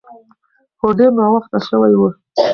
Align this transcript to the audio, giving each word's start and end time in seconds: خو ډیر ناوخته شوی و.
خو 0.79 0.87
ډیر 0.97 1.11
ناوخته 1.19 1.57
شوی 1.67 1.93
و. 1.97 2.01